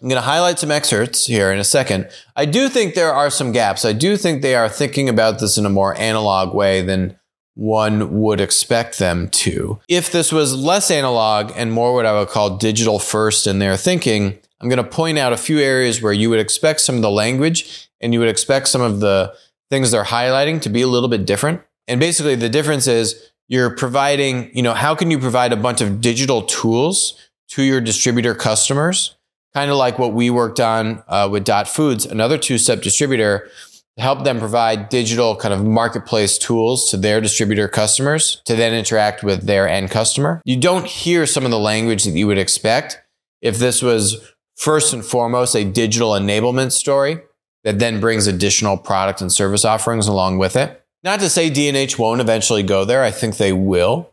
I'm 0.00 0.08
going 0.08 0.14
to 0.14 0.20
highlight 0.20 0.60
some 0.60 0.70
excerpts 0.70 1.26
here 1.26 1.50
in 1.50 1.58
a 1.58 1.64
second. 1.64 2.10
I 2.36 2.44
do 2.44 2.68
think 2.68 2.94
there 2.94 3.12
are 3.12 3.28
some 3.28 3.50
gaps. 3.50 3.84
I 3.84 3.92
do 3.92 4.16
think 4.16 4.40
they 4.40 4.54
are 4.54 4.68
thinking 4.68 5.08
about 5.08 5.40
this 5.40 5.58
in 5.58 5.66
a 5.66 5.68
more 5.68 5.98
analog 5.98 6.54
way 6.54 6.80
than 6.80 7.18
one 7.56 8.20
would 8.20 8.40
expect 8.40 9.00
them 9.00 9.30
to. 9.30 9.80
If 9.88 10.12
this 10.12 10.30
was 10.30 10.54
less 10.54 10.92
analog 10.92 11.50
and 11.56 11.72
more 11.72 11.92
what 11.92 12.06
I 12.06 12.16
would 12.16 12.28
call 12.28 12.56
digital 12.56 13.00
first 13.00 13.48
in 13.48 13.58
their 13.58 13.76
thinking, 13.76 14.38
I'm 14.60 14.68
going 14.68 14.76
to 14.76 14.88
point 14.88 15.18
out 15.18 15.32
a 15.32 15.36
few 15.36 15.58
areas 15.58 16.00
where 16.00 16.12
you 16.12 16.30
would 16.30 16.38
expect 16.38 16.82
some 16.82 16.94
of 16.94 17.02
the 17.02 17.10
language 17.10 17.89
and 18.00 18.12
you 18.12 18.20
would 18.20 18.28
expect 18.28 18.68
some 18.68 18.80
of 18.80 19.00
the 19.00 19.34
things 19.70 19.90
they're 19.90 20.04
highlighting 20.04 20.60
to 20.62 20.68
be 20.68 20.82
a 20.82 20.86
little 20.86 21.08
bit 21.08 21.26
different. 21.26 21.62
And 21.86 22.00
basically, 22.00 22.34
the 22.34 22.48
difference 22.48 22.86
is 22.86 23.30
you're 23.48 23.74
providing, 23.74 24.54
you 24.54 24.62
know, 24.62 24.74
how 24.74 24.94
can 24.94 25.10
you 25.10 25.18
provide 25.18 25.52
a 25.52 25.56
bunch 25.56 25.80
of 25.80 26.00
digital 26.00 26.42
tools 26.42 27.16
to 27.48 27.62
your 27.62 27.80
distributor 27.80 28.34
customers? 28.34 29.16
Kind 29.54 29.70
of 29.70 29.76
like 29.76 29.98
what 29.98 30.12
we 30.12 30.30
worked 30.30 30.60
on 30.60 31.02
uh, 31.08 31.28
with 31.30 31.44
Dot 31.44 31.66
Foods, 31.66 32.06
another 32.06 32.38
two 32.38 32.58
step 32.58 32.82
distributor, 32.82 33.48
to 33.96 34.02
help 34.02 34.22
them 34.22 34.38
provide 34.38 34.88
digital 34.88 35.34
kind 35.34 35.52
of 35.52 35.64
marketplace 35.64 36.38
tools 36.38 36.88
to 36.90 36.96
their 36.96 37.20
distributor 37.20 37.66
customers 37.66 38.40
to 38.44 38.54
then 38.54 38.72
interact 38.72 39.24
with 39.24 39.46
their 39.46 39.68
end 39.68 39.90
customer. 39.90 40.40
You 40.44 40.56
don't 40.56 40.86
hear 40.86 41.26
some 41.26 41.44
of 41.44 41.50
the 41.50 41.58
language 41.58 42.04
that 42.04 42.12
you 42.12 42.28
would 42.28 42.38
expect 42.38 43.00
if 43.42 43.58
this 43.58 43.82
was 43.82 44.32
first 44.56 44.92
and 44.92 45.04
foremost 45.04 45.56
a 45.56 45.64
digital 45.64 46.10
enablement 46.10 46.70
story 46.70 47.18
that 47.64 47.78
then 47.78 48.00
brings 48.00 48.26
additional 48.26 48.76
product 48.76 49.20
and 49.20 49.32
service 49.32 49.64
offerings 49.64 50.08
along 50.08 50.38
with 50.38 50.56
it. 50.56 50.84
Not 51.02 51.20
to 51.20 51.30
say 51.30 51.50
D&H 51.50 51.98
won't 51.98 52.20
eventually 52.20 52.62
go 52.62 52.84
there. 52.84 53.02
I 53.02 53.10
think 53.10 53.36
they 53.36 53.52
will. 53.52 54.12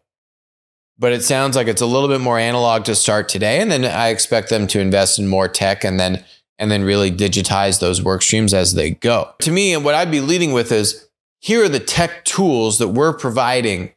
But 1.00 1.14
it 1.14 1.24
sounds 1.24 1.56
like 1.56 1.68
it's 1.68 1.82
a 1.82 1.86
little 1.86 2.10
bit 2.10 2.22
more 2.22 2.40
analog 2.40 2.86
to 2.86 2.96
start 2.96 3.30
today. 3.30 3.62
And 3.62 3.72
then 3.72 3.86
I 3.86 4.08
expect 4.08 4.50
them 4.50 4.66
to 4.68 4.80
invest 4.80 5.20
in 5.20 5.28
more 5.28 5.48
tech 5.48 5.84
and 5.84 6.00
then 6.00 6.24
and 6.60 6.72
then 6.72 6.84
really 6.84 7.12
digitize 7.12 7.80
those 7.80 8.02
work 8.02 8.24
streams 8.24 8.54
as 8.54 8.74
they 8.74 8.92
go. 8.92 9.32
To 9.42 9.52
me, 9.52 9.76
and 9.76 9.86
what 9.86 9.94
I'd 9.94 10.10
be 10.10 10.22
leading 10.22 10.54
with 10.54 10.72
is 10.72 11.08
here 11.40 11.64
are 11.64 11.70
the 11.70 11.80
tech 11.80 12.26
tools 12.26 12.80
that 12.80 12.88
we're 12.88 13.14
providing 13.14 13.92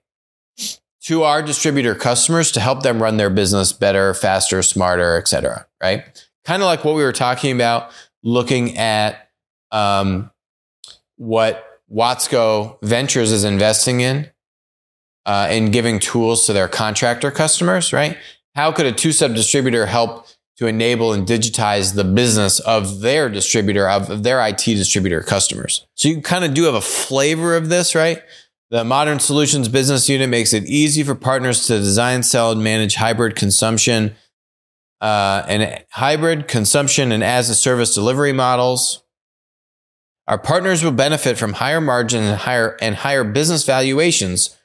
to 1.05 1.23
our 1.23 1.43
distributor 1.43 1.95
customers 1.95 2.53
to 2.53 2.61
help 2.61 2.83
them 2.83 3.03
run 3.03 3.17
their 3.17 3.31
business 3.31 3.73
better, 3.73 4.13
faster, 4.13 4.63
smarter, 4.63 5.17
et 5.17 5.27
cetera. 5.27 5.67
Right? 5.83 6.05
Kind 6.45 6.63
of 6.63 6.67
like 6.67 6.85
what 6.85 6.97
we 6.97 7.03
were 7.03 7.13
talking 7.13 7.55
about, 7.55 7.91
looking 8.23 8.77
at 8.77 9.30
um, 9.73 10.31
what 11.17 11.65
Watsco 11.93 12.79
Ventures 12.83 13.33
is 13.33 13.45
investing 13.45 14.01
in 14.01 14.31
uh, 15.27 15.49
in 15.51 15.71
giving 15.71 15.99
tools 15.99 16.47
to 16.47 16.53
their 16.53 16.69
contractor 16.69 17.31
customers, 17.31 17.93
right? 17.93 18.17
How 18.55 18.73
could 18.73 18.87
a 18.87 18.93
two 18.93 19.13
step 19.13 19.33
distributor 19.33 19.87
help 19.87 20.27
to 20.57 20.67
enable 20.67 21.13
and 21.13 21.27
digitize 21.27 21.95
the 21.95 22.05
business 22.05 22.61
of 22.61 23.01
their 23.01 23.29
distributor, 23.29 23.89
of 23.89 24.23
their 24.23 24.47
IT 24.47 24.65
distributor 24.65 25.23
customers? 25.23 25.87
So 25.95 26.09
you 26.09 26.21
kind 26.21 26.45
of 26.45 26.55
do 26.55 26.65
have 26.65 26.75
a 26.75 26.81
flavor 26.81 27.57
of 27.57 27.69
this, 27.69 27.95
right? 27.95 28.23
The 28.71 28.85
Modern 28.85 29.19
Solutions 29.19 29.69
business 29.69 30.09
unit 30.09 30.29
makes 30.29 30.53
it 30.53 30.65
easy 30.65 31.03
for 31.03 31.15
partners 31.15 31.67
to 31.67 31.79
design, 31.79 32.23
sell, 32.23 32.53
and 32.53 32.63
manage 32.63 32.95
hybrid 32.95 33.35
consumption 33.35 34.15
uh, 35.01 35.45
and 35.49 35.83
hybrid 35.91 36.47
consumption 36.47 37.11
and 37.11 37.25
as 37.25 37.49
a 37.49 37.55
service 37.55 37.95
delivery 37.95 38.33
models. 38.33 39.03
Our 40.31 40.39
partners 40.39 40.85
will 40.85 40.93
benefit 40.93 41.39
from 41.39 41.55
higher 41.55 41.81
margin 41.81 42.23
and 42.23 42.39
higher 42.39 42.77
and 42.81 42.95
higher 42.95 43.25
business 43.25 43.65
valuations 43.65 44.57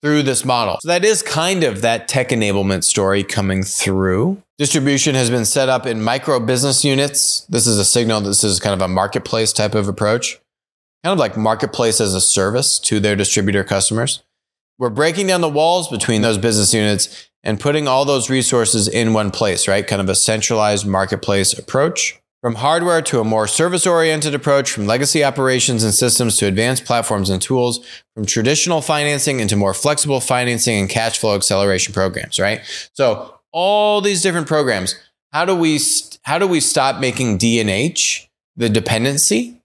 through 0.00 0.22
this 0.22 0.46
model. 0.46 0.78
So 0.80 0.88
that 0.88 1.04
is 1.04 1.22
kind 1.22 1.62
of 1.62 1.82
that 1.82 2.08
tech 2.08 2.30
enablement 2.30 2.84
story 2.84 3.22
coming 3.22 3.62
through. 3.62 4.42
Distribution 4.56 5.14
has 5.14 5.28
been 5.28 5.44
set 5.44 5.68
up 5.68 5.84
in 5.84 6.02
micro 6.02 6.40
business 6.40 6.86
units. 6.86 7.40
This 7.50 7.66
is 7.66 7.78
a 7.78 7.84
signal. 7.84 8.22
This 8.22 8.42
is 8.42 8.60
kind 8.60 8.72
of 8.72 8.80
a 8.80 8.88
marketplace 8.88 9.52
type 9.52 9.74
of 9.74 9.88
approach, 9.88 10.40
kind 11.04 11.12
of 11.12 11.18
like 11.18 11.36
marketplace 11.36 12.00
as 12.00 12.14
a 12.14 12.20
service 12.22 12.78
to 12.78 12.98
their 12.98 13.14
distributor 13.14 13.62
customers. 13.62 14.22
We're 14.78 14.88
breaking 14.88 15.26
down 15.26 15.42
the 15.42 15.50
walls 15.50 15.88
between 15.88 16.22
those 16.22 16.38
business 16.38 16.72
units 16.72 17.28
and 17.42 17.60
putting 17.60 17.86
all 17.86 18.06
those 18.06 18.30
resources 18.30 18.88
in 18.88 19.12
one 19.12 19.30
place, 19.30 19.68
right? 19.68 19.86
Kind 19.86 20.00
of 20.00 20.08
a 20.08 20.14
centralized 20.14 20.86
marketplace 20.86 21.52
approach. 21.52 22.19
From 22.42 22.54
hardware 22.54 23.02
to 23.02 23.20
a 23.20 23.24
more 23.24 23.46
service 23.46 23.86
oriented 23.86 24.34
approach, 24.34 24.70
from 24.70 24.86
legacy 24.86 25.22
operations 25.22 25.84
and 25.84 25.92
systems 25.92 26.36
to 26.38 26.46
advanced 26.46 26.86
platforms 26.86 27.28
and 27.28 27.40
tools, 27.40 27.84
from 28.14 28.24
traditional 28.24 28.80
financing 28.80 29.40
into 29.40 29.56
more 29.56 29.74
flexible 29.74 30.20
financing 30.20 30.78
and 30.78 30.88
cash 30.88 31.18
flow 31.18 31.36
acceleration 31.36 31.92
programs, 31.92 32.40
right? 32.40 32.62
So 32.94 33.38
all 33.52 34.00
these 34.00 34.22
different 34.22 34.46
programs, 34.46 34.94
how 35.32 35.44
do 35.44 35.54
we, 35.54 35.78
how 36.22 36.38
do 36.38 36.46
we 36.46 36.60
stop 36.60 36.98
making 36.98 37.36
D&H 37.36 38.30
the 38.56 38.70
dependency 38.70 39.60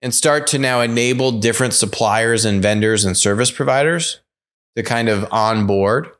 and 0.00 0.14
start 0.14 0.46
to 0.48 0.58
now 0.58 0.80
enable 0.80 1.32
different 1.32 1.74
suppliers 1.74 2.44
and 2.46 2.62
vendors 2.62 3.04
and 3.04 3.16
service 3.16 3.50
providers 3.50 4.20
to 4.76 4.82
kind 4.82 5.08
of 5.08 5.26
onboard 5.30 6.10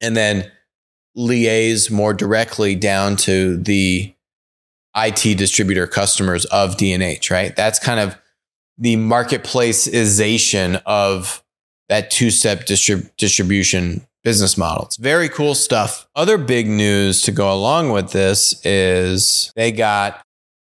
and 0.00 0.16
then 0.16 0.50
liaise 1.16 1.90
more 1.90 2.12
directly 2.12 2.74
down 2.74 3.16
to 3.16 3.56
the 3.58 4.12
IT 4.96 5.38
distributor 5.38 5.86
customers 5.86 6.44
of 6.46 6.76
D&H, 6.76 7.30
right? 7.30 7.54
That's 7.56 7.78
kind 7.78 8.00
of 8.00 8.16
the 8.78 8.96
marketplaceization 8.96 10.82
of 10.86 11.42
that 11.88 12.10
two 12.10 12.30
step 12.30 12.66
distrib- 12.66 13.10
distribution 13.16 14.06
business 14.24 14.56
model. 14.56 14.84
It's 14.84 14.96
very 14.96 15.28
cool 15.28 15.54
stuff. 15.54 16.06
Other 16.14 16.38
big 16.38 16.68
news 16.68 17.22
to 17.22 17.32
go 17.32 17.52
along 17.52 17.90
with 17.90 18.12
this 18.12 18.64
is 18.64 19.52
they 19.56 19.72
got 19.72 20.24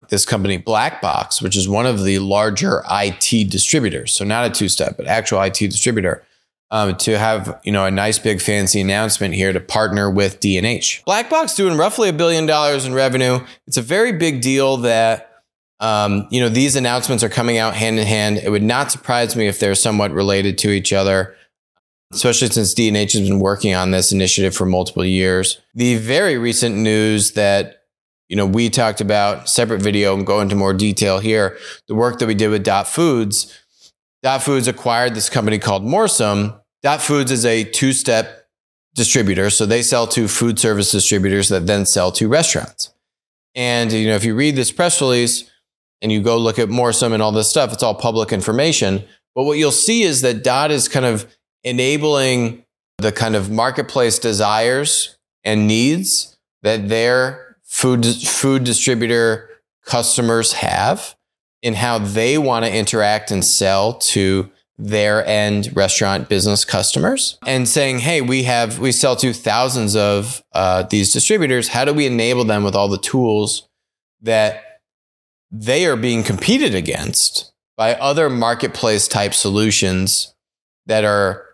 this 0.08 0.24
company 0.24 0.58
Blackbox, 0.58 1.42
which 1.42 1.56
is 1.56 1.68
one 1.68 1.86
of 1.86 2.04
the 2.04 2.18
larger 2.18 2.82
IT 2.90 3.50
distributors. 3.50 4.12
So 4.12 4.24
not 4.24 4.46
a 4.46 4.50
two 4.50 4.68
step, 4.68 4.96
but 4.96 5.06
actual 5.06 5.40
IT 5.42 5.58
distributor 5.58 6.24
um, 6.70 6.96
to 6.96 7.18
have 7.18 7.60
you 7.64 7.72
know 7.72 7.84
a 7.84 7.90
nice 7.90 8.18
big 8.18 8.40
fancy 8.40 8.80
announcement 8.80 9.34
here 9.34 9.52
to 9.52 9.60
partner 9.60 10.10
with 10.10 10.40
D&H. 10.40 11.02
Blackbox 11.06 11.56
doing 11.56 11.76
roughly 11.76 12.08
a 12.08 12.12
billion 12.12 12.46
dollars 12.46 12.84
in 12.84 12.94
revenue. 12.94 13.40
It's 13.66 13.76
a 13.76 13.82
very 13.82 14.12
big 14.12 14.40
deal 14.40 14.78
that 14.78 15.42
um, 15.78 16.26
you 16.30 16.40
know 16.40 16.48
these 16.48 16.76
announcements 16.76 17.22
are 17.22 17.28
coming 17.28 17.58
out 17.58 17.74
hand 17.74 17.98
in 17.98 18.06
hand. 18.06 18.38
It 18.38 18.50
would 18.50 18.62
not 18.62 18.90
surprise 18.90 19.36
me 19.36 19.46
if 19.46 19.60
they're 19.60 19.74
somewhat 19.74 20.12
related 20.12 20.58
to 20.58 20.70
each 20.70 20.92
other, 20.92 21.36
especially 22.12 22.48
since 22.48 22.74
D&H 22.74 23.12
has 23.12 23.28
been 23.28 23.40
working 23.40 23.74
on 23.74 23.90
this 23.90 24.10
initiative 24.10 24.54
for 24.54 24.66
multiple 24.66 25.04
years. 25.04 25.60
The 25.74 25.96
very 25.96 26.38
recent 26.38 26.76
news 26.76 27.32
that 27.32 27.84
you 28.28 28.36
know 28.36 28.46
we 28.46 28.70
talked 28.70 29.00
about 29.00 29.48
separate 29.48 29.82
video 29.82 30.14
and 30.14 30.26
go 30.26 30.40
into 30.40 30.56
more 30.56 30.74
detail 30.74 31.20
here. 31.20 31.58
The 31.86 31.94
work 31.94 32.18
that 32.18 32.26
we 32.26 32.34
did 32.34 32.48
with 32.48 32.64
Dot 32.64 32.88
Foods 32.88 33.56
Dot 34.26 34.42
Foods 34.42 34.66
acquired 34.66 35.14
this 35.14 35.30
company 35.30 35.56
called 35.56 35.84
Morsum. 35.84 36.60
Dot 36.82 37.00
Foods 37.00 37.30
is 37.30 37.44
a 37.44 37.62
two 37.62 37.92
step 37.92 38.48
distributor. 38.96 39.50
So 39.50 39.66
they 39.66 39.82
sell 39.82 40.08
to 40.08 40.26
food 40.26 40.58
service 40.58 40.90
distributors 40.90 41.48
that 41.50 41.68
then 41.68 41.86
sell 41.86 42.10
to 42.10 42.26
restaurants. 42.26 42.92
And, 43.54 43.92
you 43.92 44.08
know, 44.08 44.16
if 44.16 44.24
you 44.24 44.34
read 44.34 44.56
this 44.56 44.72
press 44.72 45.00
release 45.00 45.48
and 46.02 46.10
you 46.10 46.22
go 46.22 46.38
look 46.38 46.58
at 46.58 46.68
Morsum 46.68 47.12
and 47.12 47.22
all 47.22 47.30
this 47.30 47.48
stuff, 47.48 47.72
it's 47.72 47.84
all 47.84 47.94
public 47.94 48.32
information. 48.32 49.04
But 49.36 49.44
what 49.44 49.58
you'll 49.58 49.70
see 49.70 50.02
is 50.02 50.22
that 50.22 50.42
Dot 50.42 50.72
is 50.72 50.88
kind 50.88 51.06
of 51.06 51.32
enabling 51.62 52.64
the 52.98 53.12
kind 53.12 53.36
of 53.36 53.48
marketplace 53.48 54.18
desires 54.18 55.16
and 55.44 55.68
needs 55.68 56.36
that 56.62 56.88
their 56.88 57.58
food, 57.62 58.04
food 58.04 58.64
distributor 58.64 59.50
customers 59.84 60.54
have 60.54 61.15
in 61.62 61.74
how 61.74 61.98
they 61.98 62.38
want 62.38 62.64
to 62.64 62.74
interact 62.74 63.30
and 63.30 63.44
sell 63.44 63.94
to 63.94 64.50
their 64.78 65.24
end 65.26 65.74
restaurant 65.74 66.28
business 66.28 66.64
customers 66.64 67.38
and 67.46 67.66
saying, 67.66 68.00
Hey, 68.00 68.20
we 68.20 68.42
have, 68.42 68.78
we 68.78 68.92
sell 68.92 69.16
to 69.16 69.32
thousands 69.32 69.96
of 69.96 70.42
uh, 70.52 70.82
these 70.84 71.12
distributors. 71.12 71.68
How 71.68 71.84
do 71.84 71.94
we 71.94 72.06
enable 72.06 72.44
them 72.44 72.62
with 72.62 72.74
all 72.74 72.88
the 72.88 72.98
tools 72.98 73.68
that 74.20 74.62
they 75.50 75.86
are 75.86 75.96
being 75.96 76.22
competed 76.22 76.74
against 76.74 77.52
by 77.76 77.94
other 77.94 78.28
marketplace 78.28 79.08
type 79.08 79.32
solutions 79.32 80.34
that 80.86 81.04
are 81.04 81.44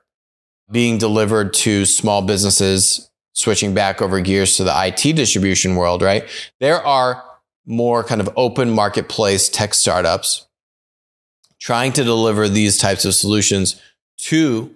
being 0.70 0.98
delivered 0.98 1.52
to 1.52 1.84
small 1.84 2.22
businesses, 2.22 3.10
switching 3.34 3.74
back 3.74 4.00
over 4.00 4.20
gears 4.20 4.56
to 4.56 4.64
the 4.64 4.72
IT 4.74 5.14
distribution 5.14 5.76
world, 5.76 6.02
right? 6.02 6.28
There 6.60 6.80
are 6.84 7.22
more 7.66 8.02
kind 8.02 8.20
of 8.20 8.28
open 8.36 8.70
marketplace 8.70 9.48
tech 9.48 9.74
startups 9.74 10.46
trying 11.60 11.92
to 11.92 12.02
deliver 12.02 12.48
these 12.48 12.76
types 12.76 13.04
of 13.04 13.14
solutions 13.14 13.80
to 14.18 14.74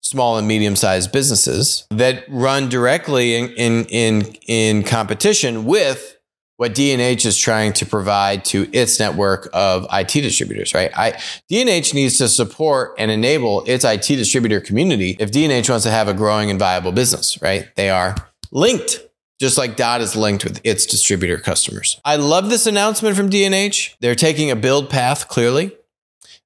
small 0.00 0.38
and 0.38 0.46
medium 0.46 0.76
sized 0.76 1.10
businesses 1.10 1.86
that 1.90 2.24
run 2.28 2.68
directly 2.68 3.34
in, 3.34 3.48
in, 3.54 3.84
in, 3.86 4.36
in 4.46 4.82
competition 4.84 5.64
with 5.64 6.16
what 6.56 6.74
D&H 6.74 7.26
is 7.26 7.36
trying 7.36 7.72
to 7.72 7.86
provide 7.86 8.44
to 8.44 8.68
its 8.72 9.00
network 9.00 9.48
of 9.52 9.86
IT 9.92 10.12
distributors, 10.12 10.72
right? 10.72 10.96
I, 10.96 11.20
D&H 11.48 11.94
needs 11.94 12.18
to 12.18 12.28
support 12.28 12.94
and 12.96 13.10
enable 13.10 13.64
its 13.64 13.84
IT 13.84 14.06
distributor 14.06 14.60
community 14.60 15.16
if 15.18 15.32
D&H 15.32 15.68
wants 15.68 15.84
to 15.84 15.90
have 15.90 16.06
a 16.06 16.14
growing 16.14 16.50
and 16.50 16.58
viable 16.58 16.92
business, 16.92 17.40
right? 17.42 17.68
They 17.74 17.90
are 17.90 18.14
linked 18.52 19.00
just 19.40 19.58
like 19.58 19.76
Dot 19.76 20.00
is 20.00 20.16
linked 20.16 20.44
with 20.44 20.60
its 20.64 20.86
distributor 20.86 21.38
customers. 21.38 22.00
I 22.04 22.16
love 22.16 22.50
this 22.50 22.66
announcement 22.66 23.16
from 23.16 23.28
D&H. 23.28 23.96
They're 24.00 24.14
taking 24.14 24.50
a 24.50 24.56
build 24.56 24.90
path 24.90 25.28
clearly. 25.28 25.72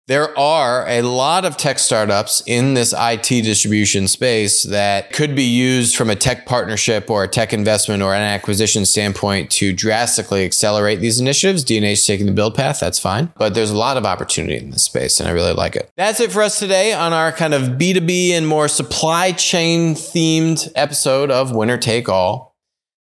There 0.08 0.36
are 0.38 0.88
a 0.88 1.02
lot 1.02 1.44
of 1.44 1.58
tech 1.58 1.78
startups 1.78 2.42
in 2.46 2.72
this 2.72 2.94
IT 2.96 3.28
distribution 3.28 4.08
space 4.08 4.62
that 4.62 5.12
could 5.12 5.36
be 5.36 5.42
used 5.42 5.96
from 5.96 6.08
a 6.08 6.16
tech 6.16 6.46
partnership 6.46 7.10
or 7.10 7.24
a 7.24 7.28
tech 7.28 7.52
investment 7.52 8.02
or 8.02 8.14
an 8.14 8.22
acquisition 8.22 8.86
standpoint 8.86 9.50
to 9.50 9.74
drastically 9.74 10.46
accelerate 10.46 11.00
these 11.00 11.20
initiatives. 11.20 11.62
D&H 11.62 12.06
taking 12.06 12.24
the 12.24 12.32
build 12.32 12.54
path, 12.54 12.80
that's 12.80 12.98
fine. 12.98 13.30
But 13.36 13.52
there's 13.52 13.70
a 13.70 13.76
lot 13.76 13.98
of 13.98 14.06
opportunity 14.06 14.56
in 14.56 14.70
this 14.70 14.84
space 14.84 15.20
and 15.20 15.28
I 15.28 15.32
really 15.32 15.52
like 15.52 15.76
it. 15.76 15.90
That's 15.96 16.20
it 16.20 16.32
for 16.32 16.40
us 16.40 16.58
today 16.58 16.94
on 16.94 17.12
our 17.12 17.30
kind 17.30 17.52
of 17.52 17.72
B2B 17.72 18.30
and 18.30 18.48
more 18.48 18.68
supply 18.68 19.32
chain 19.32 19.94
themed 19.94 20.72
episode 20.74 21.30
of 21.30 21.54
Winner 21.54 21.76
Take 21.76 22.08
All 22.08 22.47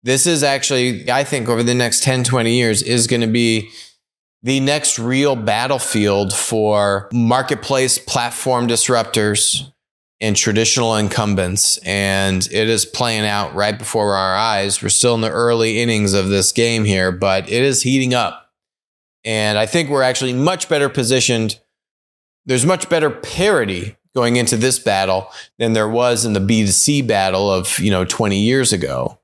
this 0.08 0.26
is 0.26 0.42
actually, 0.42 1.10
I 1.10 1.22
think, 1.22 1.50
over 1.50 1.62
the 1.62 1.74
next 1.74 2.02
10, 2.02 2.24
20 2.24 2.56
years, 2.56 2.82
is 2.82 3.06
going 3.06 3.20
to 3.20 3.26
be 3.26 3.68
the 4.42 4.58
next 4.58 4.98
real 4.98 5.36
battlefield 5.36 6.32
for 6.32 7.10
marketplace 7.12 7.98
platform 7.98 8.66
disruptors 8.66 9.70
and 10.18 10.34
traditional 10.34 10.96
incumbents. 10.96 11.76
And 11.84 12.42
it 12.46 12.70
is 12.70 12.86
playing 12.86 13.26
out 13.26 13.54
right 13.54 13.78
before 13.78 14.14
our 14.14 14.34
eyes. 14.34 14.82
We're 14.82 14.88
still 14.88 15.14
in 15.14 15.20
the 15.20 15.30
early 15.30 15.78
innings 15.78 16.14
of 16.14 16.30
this 16.30 16.52
game 16.52 16.86
here, 16.86 17.12
but 17.12 17.46
it 17.46 17.62
is 17.62 17.82
heating 17.82 18.14
up. 18.14 18.50
And 19.26 19.58
I 19.58 19.66
think 19.66 19.90
we're 19.90 20.00
actually 20.00 20.32
much 20.32 20.70
better 20.70 20.88
positioned. 20.88 21.60
There's 22.46 22.64
much 22.64 22.88
better 22.88 23.10
parity 23.10 23.98
going 24.14 24.36
into 24.36 24.56
this 24.56 24.78
battle 24.78 25.30
than 25.58 25.74
there 25.74 25.88
was 25.88 26.24
in 26.24 26.32
the 26.32 26.40
B2C 26.40 27.06
battle 27.06 27.52
of, 27.52 27.78
you 27.78 27.90
know, 27.90 28.06
20 28.06 28.40
years 28.40 28.72
ago 28.72 29.18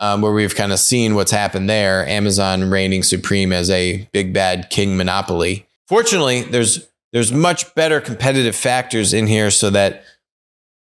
um, 0.00 0.22
where 0.22 0.32
we've 0.32 0.54
kind 0.54 0.72
of 0.72 0.78
seen 0.78 1.14
what's 1.14 1.30
happened 1.30 1.68
there. 1.68 2.06
Amazon 2.08 2.70
reigning 2.70 3.02
supreme 3.02 3.52
as 3.52 3.70
a 3.70 4.08
big 4.12 4.32
bad 4.32 4.70
king 4.70 4.96
monopoly. 4.96 5.66
Fortunately, 5.88 6.42
there's 6.42 6.88
there's 7.12 7.32
much 7.32 7.74
better 7.74 8.00
competitive 8.00 8.56
factors 8.56 9.14
in 9.14 9.26
here 9.26 9.50
so 9.50 9.70
that 9.70 10.02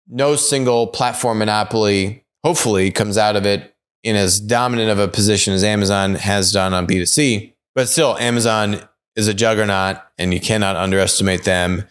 no 0.07 0.35
single 0.35 0.87
platform 0.87 1.39
monopoly 1.39 2.23
hopefully 2.43 2.91
comes 2.91 3.17
out 3.17 3.35
of 3.35 3.45
it 3.45 3.75
in 4.03 4.15
as 4.15 4.39
dominant 4.39 4.89
of 4.89 4.99
a 4.99 5.07
position 5.07 5.53
as 5.53 5.63
Amazon 5.63 6.15
has 6.15 6.51
done 6.51 6.73
on 6.73 6.87
B2C. 6.87 7.53
But 7.75 7.89
still, 7.89 8.17
Amazon 8.17 8.81
is 9.15 9.27
a 9.27 9.33
juggernaut 9.33 9.97
and 10.17 10.33
you 10.33 10.39
cannot 10.39 10.75
underestimate 10.75 11.43
them. 11.43 11.85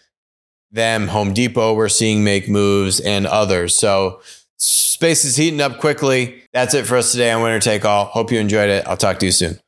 Them, 0.70 1.08
Home 1.08 1.34
Depot, 1.34 1.74
we're 1.74 1.88
seeing 1.88 2.24
make 2.24 2.48
moves 2.48 3.00
and 3.00 3.26
others. 3.26 3.76
So 3.76 4.22
Space 4.64 5.24
is 5.24 5.36
heating 5.36 5.60
up 5.60 5.78
quickly. 5.78 6.44
That's 6.52 6.72
it 6.74 6.86
for 6.86 6.96
us 6.96 7.10
today 7.10 7.32
on 7.32 7.42
Winner 7.42 7.58
Take 7.58 7.84
All. 7.84 8.04
Hope 8.04 8.30
you 8.30 8.38
enjoyed 8.38 8.70
it. 8.70 8.86
I'll 8.86 8.96
talk 8.96 9.18
to 9.18 9.26
you 9.26 9.32
soon. 9.32 9.58